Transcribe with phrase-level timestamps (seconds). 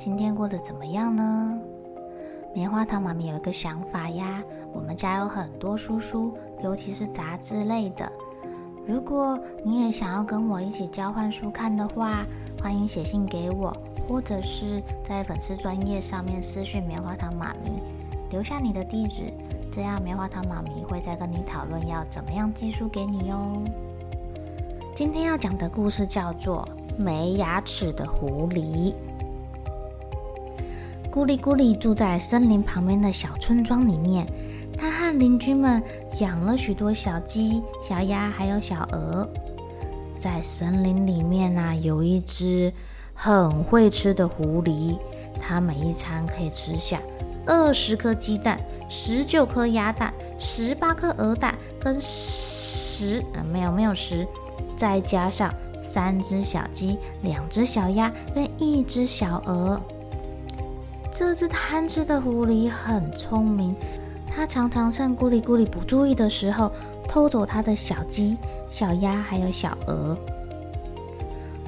[0.00, 1.60] 今天过得怎么样呢？
[2.54, 8.10] 棉花糖妈咪有一个想法呀，我们家有很多书书，尤其是杂志类的。
[8.86, 12.24] 如果你也想要跟我一起交换书看的话，
[12.62, 13.76] 欢迎写信给我，
[14.08, 17.70] 或者是在粉丝专页上面私讯棉花糖妈咪，
[18.30, 19.30] 留下你的地址，
[19.70, 23.62] 这样棉花糖妈咪会再跟你讨论要怎么样寄书给你哦。
[24.96, 26.66] 今天要讲的故事叫做
[26.98, 28.92] 《没牙齿的狐狸》。
[31.12, 34.24] 咕哩咕哩住在森林旁边的小村庄里面，
[34.78, 35.82] 他和邻居们
[36.20, 39.28] 养了许多小鸡、小鸭，还有小鹅。
[40.20, 42.72] 在森林里面呢、有一只
[43.12, 44.96] 很会吃的狐狸，
[45.40, 47.00] 它每一餐可以吃下
[47.44, 54.24] 二十颗鸡蛋、十九颗鸭蛋、十八颗鹅蛋，跟十啊没有没有十，
[54.76, 59.80] 再加上三只小鸡、两只小鸭跟一只小鹅。
[61.20, 63.76] 这只贪吃的狐狸很聪明，
[64.26, 66.72] 它常常趁咕哩咕哩不注意的时候
[67.06, 68.38] 偷走它的小鸡、
[68.70, 70.16] 小鸭还有小鹅。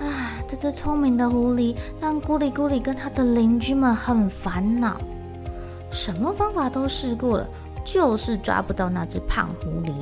[0.00, 4.96] 啊，这只聪明的狐狸让咕哩咕哩跟他的邻居们很烦恼，
[5.92, 7.46] 什么方法都试过了，
[7.84, 9.92] 就是抓不到那只胖狐狸，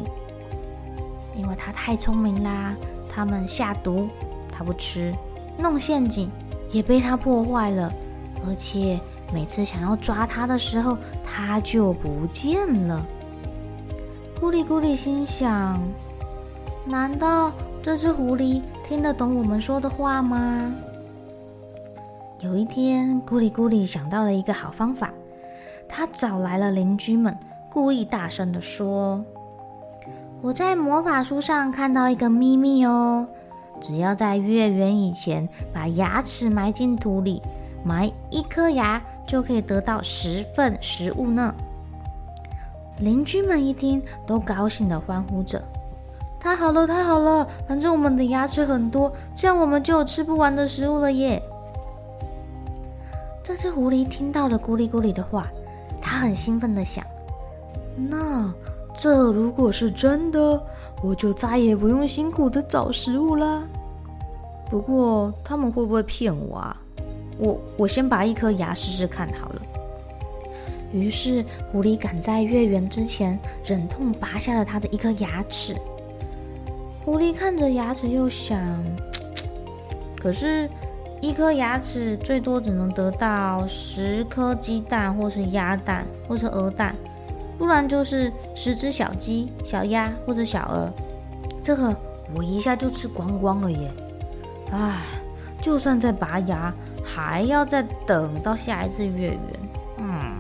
[1.37, 2.75] 因为它太聪明啦。
[3.15, 4.09] 他们下毒，
[4.51, 5.13] 它不吃；
[5.59, 6.31] 弄陷阱，
[6.73, 7.93] 也被它破坏了，
[8.47, 8.99] 而且。
[9.35, 10.97] 每次想要抓它的时候，
[11.27, 13.05] 它就不见了。
[14.41, 15.83] 咕哩咕哩心想：
[16.87, 17.51] 难道
[17.83, 20.73] 这只狐狸听得懂我们说的话吗？
[22.39, 25.11] 有一天，咕哩咕哩想到了一个好方法，
[25.89, 27.37] 他找来了邻居们，
[27.69, 29.25] 故意大声地说
[30.43, 33.27] ：“我在魔法书上看到一个秘密哦，
[33.81, 37.43] 只要在月圆以前把牙齿埋进土里。”
[37.85, 41.55] 埋一颗牙就可以得到十份食物呢。
[42.99, 45.63] 邻居们一听，都高兴地欢呼着
[46.41, 47.47] ：“太好了，太好了！
[47.69, 51.43] 反正我们的牙齿很多，这样我们就有吃不完的食物了耶！”
[53.43, 55.49] 这只狐狸听到了咕哩咕哩的话，
[56.01, 57.05] 它很兴奋地想
[57.99, 58.53] ：“那
[58.95, 60.63] 这如果是真的，
[61.03, 63.65] 我就再也不用辛苦地找食物啦。
[64.71, 66.81] 不过他们会不会骗我啊？”
[67.39, 69.63] 我我先拔一颗牙试试看好了。
[70.93, 75.75] 于是狐狸赶在月圆之前，忍痛拔下了他的一颗牙齿。
[77.05, 78.57] 狐狸看着牙齿，又想：
[80.17, 80.71] 可是，
[81.21, 86.95] 一颗牙齿最多只能得到十颗鸡蛋，或是鸭蛋，或是鹅蛋，
[87.59, 90.93] 不然就是十只小鸡、小鸭或者小鹅。
[91.61, 91.95] 这个
[92.35, 93.91] 我一下就吃光光了耶！
[94.71, 95.03] 唉，
[95.61, 96.73] 就算再拔牙。
[97.05, 99.41] 还要再等到下一次月圆。
[99.99, 100.33] 嗯，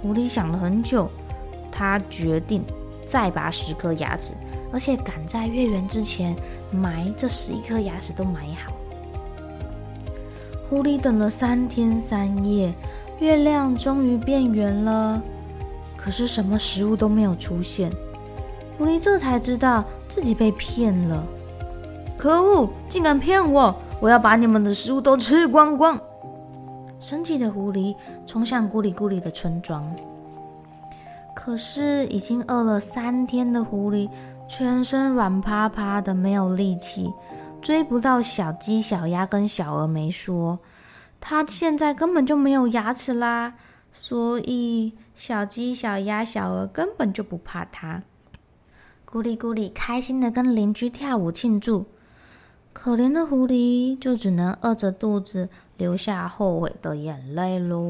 [0.00, 1.08] 狐狸想了很久，
[1.70, 2.64] 他决定
[3.06, 4.32] 再拔十颗牙齿，
[4.72, 6.34] 而且赶在月圆之前
[6.72, 8.72] 埋这十一颗牙齿都埋好。
[10.68, 12.74] 狐狸等了三天三夜，
[13.20, 15.22] 月亮终于变圆了，
[15.96, 17.92] 可是什么食物都没有出现。
[18.76, 21.24] 狐狸这才知道自己被骗了，
[22.18, 23.74] 可恶，竟敢骗我！
[24.00, 25.98] 我要把你们的食物都吃光光！
[27.00, 27.94] 生气的狐狸
[28.26, 29.84] 冲向咕哩咕哩的村庄，
[31.34, 34.08] 可是已经饿了三天的狐狸
[34.48, 37.12] 全身软趴趴的，没有力气，
[37.62, 40.58] 追不到小鸡、小鸭跟小鹅没说，
[41.20, 43.54] 它现在根本就没有牙齿啦，
[43.92, 48.02] 所以小鸡、小鸭、小鹅根本就不怕它。
[49.08, 51.86] 咕哩咕哩开心的跟邻居跳舞庆祝。
[52.78, 57.82] 可怜的狐狸就只能饿着肚子，流下后悔的眼泪喽。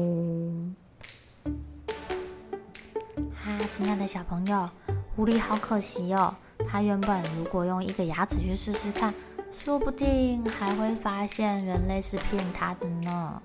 [3.35, 4.69] 嗨，呀，亲爱的小朋友，
[5.13, 6.33] 狐狸好可惜哦。
[6.67, 9.13] 它原本如果用一个牙齿去试试看，
[9.51, 13.41] 说不定还会发现人类是骗它的呢。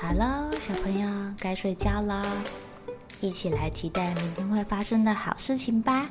[0.00, 1.08] 好了，小朋友
[1.38, 2.42] 该睡觉了，
[3.20, 6.10] 一起来期待明天会发生的好事情吧。